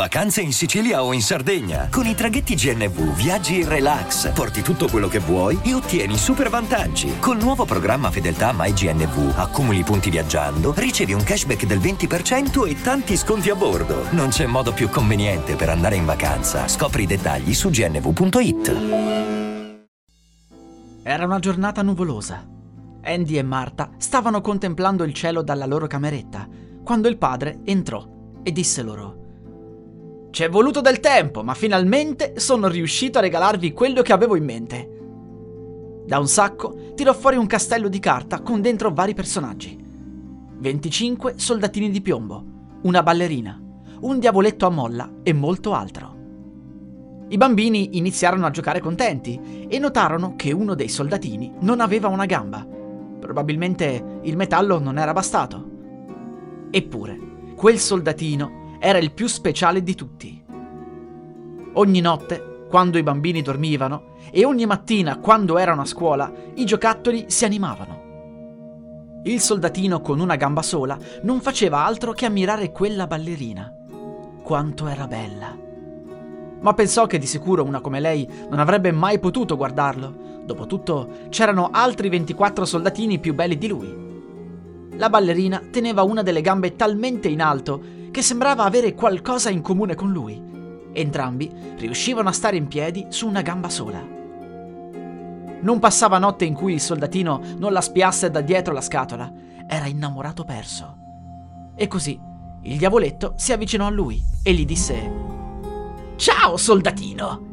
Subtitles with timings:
[0.00, 1.88] Vacanze in Sicilia o in Sardegna.
[1.90, 6.48] Con i traghetti GNV viaggi in relax, porti tutto quello che vuoi e ottieni super
[6.48, 7.18] vantaggi.
[7.18, 13.14] Col nuovo programma Fedeltà MyGNV accumuli punti viaggiando, ricevi un cashback del 20% e tanti
[13.14, 14.06] sconti a bordo.
[14.12, 16.66] Non c'è modo più conveniente per andare in vacanza.
[16.66, 18.76] Scopri i dettagli su gnv.it.
[21.02, 22.42] Era una giornata nuvolosa.
[23.02, 26.48] Andy e Marta stavano contemplando il cielo dalla loro cameretta
[26.82, 28.02] quando il padre entrò
[28.42, 29.19] e disse loro
[30.40, 34.44] Ci è voluto del tempo, ma finalmente sono riuscito a regalarvi quello che avevo in
[34.44, 34.90] mente.
[36.06, 39.78] Da un sacco tirò fuori un castello di carta con dentro vari personaggi.
[40.56, 42.42] 25 soldatini di piombo,
[42.84, 43.60] una ballerina,
[44.00, 46.16] un diavoletto a molla e molto altro.
[47.28, 52.24] I bambini iniziarono a giocare contenti e notarono che uno dei soldatini non aveva una
[52.24, 52.66] gamba.
[53.20, 55.68] Probabilmente il metallo non era bastato.
[56.70, 57.18] Eppure,
[57.56, 60.42] quel soldatino era il più speciale di tutti.
[61.74, 67.26] Ogni notte, quando i bambini dormivano, e ogni mattina, quando erano a scuola, i giocattoli
[67.28, 68.08] si animavano.
[69.24, 73.70] Il soldatino con una gamba sola non faceva altro che ammirare quella ballerina.
[74.42, 75.54] Quanto era bella.
[76.60, 80.42] Ma pensò che di sicuro una come lei non avrebbe mai potuto guardarlo.
[80.46, 84.08] Dopotutto c'erano altri 24 soldatini più belli di lui.
[84.96, 89.94] La ballerina teneva una delle gambe talmente in alto che sembrava avere qualcosa in comune
[89.94, 90.40] con lui.
[90.92, 94.04] Entrambi riuscivano a stare in piedi su una gamba sola.
[95.62, 99.32] Non passava notte in cui il soldatino non la spiasse da dietro la scatola.
[99.66, 100.96] Era innamorato perso.
[101.76, 102.18] E così
[102.62, 105.12] il diavoletto si avvicinò a lui e gli disse:
[106.16, 107.48] Ciao, soldatino!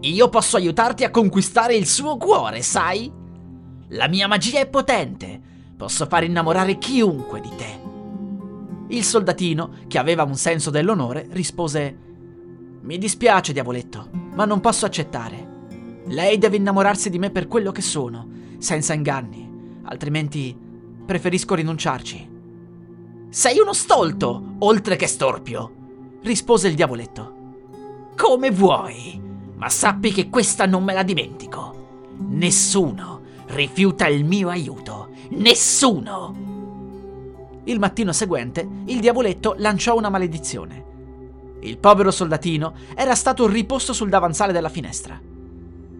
[0.00, 3.12] Io posso aiutarti a conquistare il suo cuore, sai?
[3.88, 5.50] La mia magia è potente
[5.82, 7.91] Posso far innamorare chiunque di te.
[8.92, 11.96] Il soldatino, che aveva un senso dell'onore, rispose
[12.82, 16.00] Mi dispiace, diavoletto, ma non posso accettare.
[16.08, 20.54] Lei deve innamorarsi di me per quello che sono, senza inganni, altrimenti
[21.06, 22.30] preferisco rinunciarci.
[23.30, 27.34] Sei uno stolto, oltre che storpio, rispose il diavoletto.
[28.14, 29.18] Come vuoi,
[29.56, 32.10] ma sappi che questa non me la dimentico.
[32.28, 35.08] Nessuno rifiuta il mio aiuto.
[35.30, 36.61] Nessuno!
[37.64, 40.90] Il mattino seguente il diavoletto lanciò una maledizione.
[41.60, 45.20] Il povero soldatino era stato riposto sul davanzale della finestra.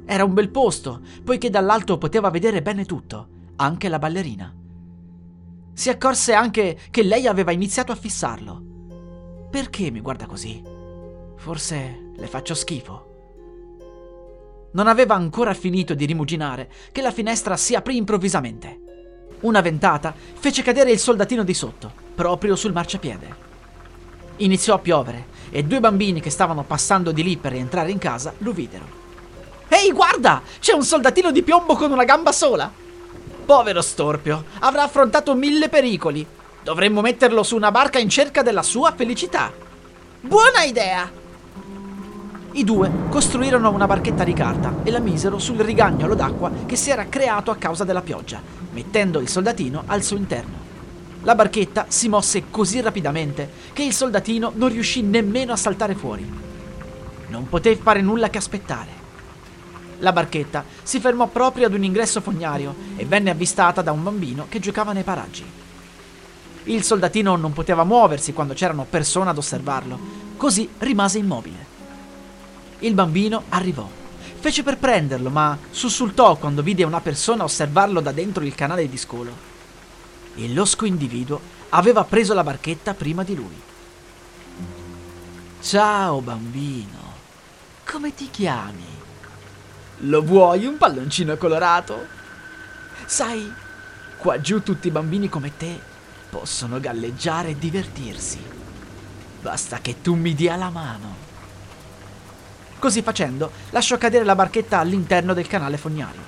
[0.04, 4.52] Era un bel posto, poiché dall'alto poteva vedere bene tutto, anche la ballerina.
[5.72, 8.70] Si accorse anche che lei aveva iniziato a fissarlo.
[9.50, 10.62] Perché mi guarda così?
[11.36, 13.10] Forse le faccio schifo.
[14.72, 18.81] Non aveva ancora finito di rimuginare che la finestra si aprì improvvisamente.
[19.42, 23.50] Una ventata fece cadere il soldatino di sotto, proprio sul marciapiede.
[24.36, 28.32] Iniziò a piovere e due bambini che stavano passando di lì per rientrare in casa
[28.38, 29.00] lo videro.
[29.68, 30.42] Ehi, guarda!
[30.60, 32.70] C'è un soldatino di piombo con una gamba sola!
[33.44, 36.24] Povero storpio, avrà affrontato mille pericoli.
[36.62, 39.52] Dovremmo metterlo su una barca in cerca della sua felicità.
[40.20, 41.21] Buona idea!
[42.54, 46.90] I due costruirono una barchetta di carta e la misero sul rigagnolo d'acqua che si
[46.90, 48.42] era creato a causa della pioggia,
[48.72, 50.60] mettendo il soldatino al suo interno.
[51.22, 56.30] La barchetta si mosse così rapidamente che il soldatino non riuscì nemmeno a saltare fuori.
[57.28, 59.00] Non poté fare nulla che aspettare.
[60.00, 64.44] La barchetta si fermò proprio ad un ingresso fognario e venne avvistata da un bambino
[64.50, 65.44] che giocava nei paraggi.
[66.64, 69.98] Il soldatino non poteva muoversi quando c'erano persone ad osservarlo,
[70.36, 71.71] così rimase immobile.
[72.82, 73.88] Il bambino arrivò.
[74.40, 78.96] Fece per prenderlo, ma sussultò quando vide una persona osservarlo da dentro il canale di
[78.96, 79.50] scolo.
[80.34, 83.60] Il losco individuo aveva preso la barchetta prima di lui.
[85.60, 86.98] Ciao bambino,
[87.88, 88.84] come ti chiami?
[89.98, 92.04] Lo vuoi un palloncino colorato?
[93.06, 93.48] Sai,
[94.16, 95.78] qua giù tutti i bambini come te
[96.28, 98.42] possono galleggiare e divertirsi.
[99.40, 101.31] Basta che tu mi dia la mano.
[102.82, 106.20] Così facendo, lasciò cadere la barchetta all'interno del canale fognario.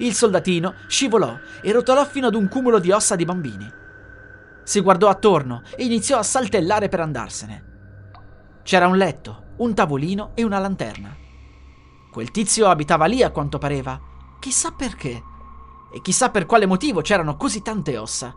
[0.00, 3.66] Il soldatino scivolò e rotolò fino ad un cumulo di ossa di bambini.
[4.64, 7.64] Si guardò attorno e iniziò a saltellare per andarsene.
[8.62, 11.16] C'era un letto, un tavolino e una lanterna.
[12.10, 13.98] Quel tizio abitava lì a quanto pareva.
[14.40, 15.22] Chissà perché.
[15.90, 18.36] E chissà per quale motivo c'erano così tante ossa.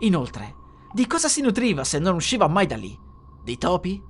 [0.00, 0.56] Inoltre,
[0.92, 2.94] di cosa si nutriva se non usciva mai da lì?
[3.42, 4.08] Di topi?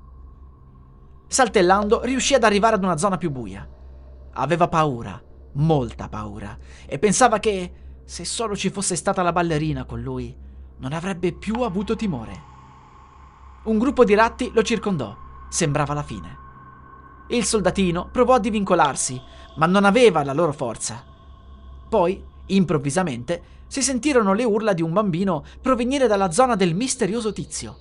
[1.33, 3.65] Saltellando riuscì ad arrivare ad una zona più buia.
[4.33, 5.23] Aveva paura,
[5.53, 7.73] molta paura, e pensava che,
[8.05, 10.37] se solo ci fosse stata la ballerina con lui,
[10.79, 12.43] non avrebbe più avuto timore.
[13.63, 15.17] Un gruppo di ratti lo circondò
[15.49, 16.37] sembrava la fine.
[17.29, 19.23] Il soldatino provò a divincolarsi,
[19.55, 21.05] ma non aveva la loro forza.
[21.89, 27.77] Poi, improvvisamente, si sentirono le urla di un bambino provenire dalla zona del misterioso tizio.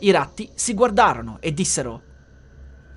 [0.00, 2.02] I ratti si guardarono e dissero: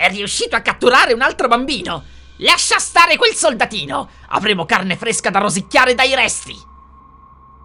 [0.02, 2.04] È riuscito a catturare un altro bambino!
[2.38, 4.10] Lascia stare quel soldatino!
[4.30, 6.58] Avremo carne fresca da rosicchiare dai resti!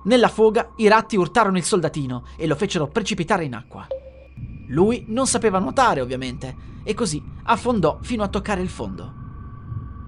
[0.04, 3.86] Nella foga i ratti urtarono il soldatino e lo fecero precipitare in acqua.
[4.68, 6.54] Lui non sapeva nuotare, ovviamente,
[6.84, 9.14] e così affondò fino a toccare il fondo.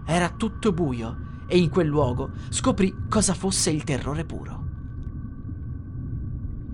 [0.05, 1.17] Era tutto buio
[1.47, 4.58] e in quel luogo scoprì cosa fosse il terrore puro.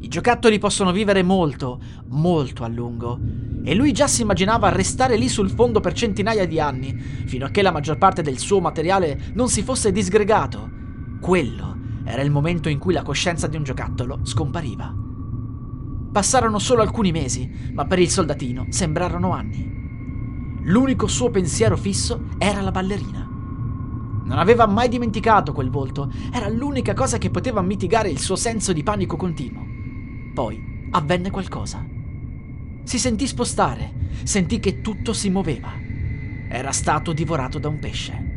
[0.04, 3.18] I giocattoli possono vivere molto, molto a lungo,
[3.64, 7.48] e lui già si immaginava restare lì sul fondo per centinaia di anni, fino a
[7.48, 10.70] che la maggior parte del suo materiale non si fosse disgregato.
[11.22, 14.94] Quello era il momento in cui la coscienza di un giocattolo scompariva.
[16.12, 19.72] Passarono solo alcuni mesi, ma per il soldatino sembrarono anni.
[20.64, 23.26] L'unico suo pensiero fisso era la ballerina.
[24.22, 28.74] Non aveva mai dimenticato quel volto, era l'unica cosa che poteva mitigare il suo senso
[28.74, 29.72] di panico continuo.
[30.34, 31.86] Poi avvenne qualcosa.
[32.82, 33.92] Si sentì spostare,
[34.24, 35.72] sentì che tutto si muoveva.
[36.48, 38.32] Era stato divorato da un pesce.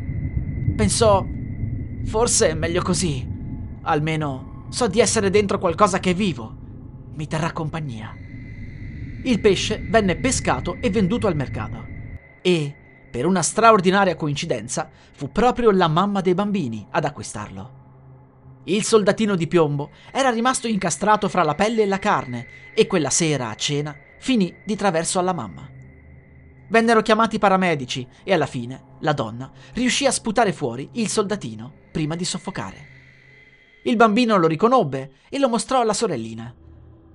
[0.76, 1.26] Pensò,
[2.04, 3.26] forse è meglio così.
[3.82, 6.54] Almeno so di essere dentro qualcosa che è vivo.
[7.14, 8.16] Mi terrà compagnia.
[9.24, 11.84] Il pesce venne pescato e venduto al mercato.
[12.40, 12.74] E,
[13.10, 17.77] per una straordinaria coincidenza, fu proprio la mamma dei bambini ad acquistarlo.
[18.68, 23.08] Il soldatino di piombo era rimasto incastrato fra la pelle e la carne e quella
[23.08, 25.66] sera a cena finì di traverso alla mamma.
[26.68, 31.72] Vennero chiamati i paramedici e alla fine la donna riuscì a sputare fuori il soldatino
[31.90, 32.96] prima di soffocare.
[33.84, 36.54] Il bambino lo riconobbe e lo mostrò alla sorellina.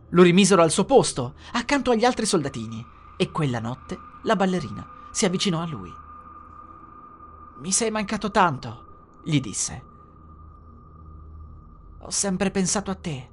[0.10, 2.84] Lo rimisero al suo posto, accanto agli altri soldatini,
[3.16, 5.94] e quella notte la ballerina si avvicinò a lui.
[7.60, 9.92] Mi sei mancato tanto, gli disse.
[12.06, 13.30] Ho sempre pensato a te.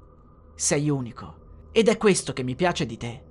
[0.55, 1.69] Sei unico.
[1.73, 3.23] Ed è questo che mi piace di te.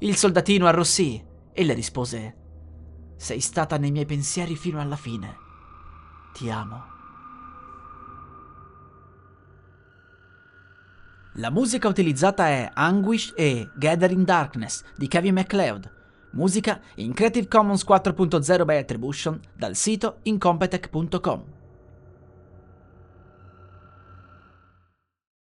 [0.00, 2.36] Il soldatino arrossì e le rispose:
[3.16, 5.36] Sei stata nei miei pensieri fino alla fine.
[6.34, 6.84] Ti amo.
[11.36, 15.90] La musica utilizzata è Anguish e Gathering Darkness di Kevin MacLeod.
[16.32, 21.61] Musica in Creative Commons 4.0 by Attribution dal sito incompetech.com.